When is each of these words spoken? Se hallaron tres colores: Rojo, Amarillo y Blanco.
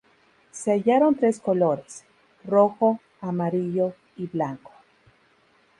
Se 0.49 0.71
hallaron 0.71 1.13
tres 1.13 1.39
colores: 1.39 2.05
Rojo, 2.43 2.99
Amarillo 3.21 3.93
y 4.17 4.25
Blanco. 4.25 4.71